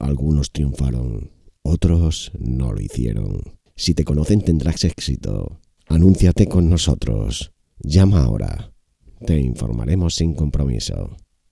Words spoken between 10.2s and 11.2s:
compromiso.